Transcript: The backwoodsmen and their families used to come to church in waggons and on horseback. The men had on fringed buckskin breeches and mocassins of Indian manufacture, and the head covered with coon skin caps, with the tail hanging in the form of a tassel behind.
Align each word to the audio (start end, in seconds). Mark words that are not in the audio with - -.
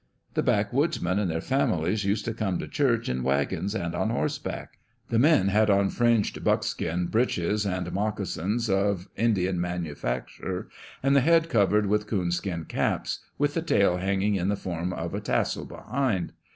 The 0.33 0.41
backwoodsmen 0.41 1.19
and 1.19 1.29
their 1.29 1.41
families 1.41 2.05
used 2.05 2.25
to 2.25 2.33
come 2.33 2.57
to 2.57 2.67
church 2.67 3.07
in 3.07 3.21
waggons 3.21 3.75
and 3.75 3.93
on 3.93 4.09
horseback. 4.09 4.79
The 5.09 5.19
men 5.19 5.49
had 5.49 5.69
on 5.69 5.91
fringed 5.91 6.43
buckskin 6.43 7.05
breeches 7.05 7.67
and 7.67 7.85
mocassins 7.91 8.67
of 8.67 9.07
Indian 9.15 9.61
manufacture, 9.61 10.69
and 11.03 11.15
the 11.15 11.21
head 11.21 11.49
covered 11.49 11.85
with 11.85 12.07
coon 12.07 12.31
skin 12.31 12.65
caps, 12.65 13.19
with 13.37 13.53
the 13.53 13.61
tail 13.61 13.97
hanging 13.97 14.33
in 14.33 14.47
the 14.49 14.55
form 14.55 14.91
of 14.91 15.13
a 15.13 15.21
tassel 15.21 15.65
behind. 15.65 16.33